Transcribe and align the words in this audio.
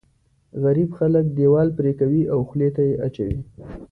غريب 0.63 0.89
خلک 0.99 1.25
دیوال 1.37 1.67
پرې 1.77 1.91
کوي 1.99 2.21
او 2.33 2.39
خولې 2.49 2.69
ته 2.75 2.81
یې 2.87 2.95
اچوي. 3.07 3.39